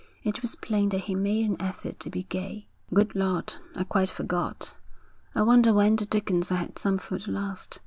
[0.23, 2.65] It was plain that he made an effort to be gay.
[2.91, 4.75] 'Good Lord, I quite forgot;
[5.35, 7.79] I wonder when the dickens I had some food last.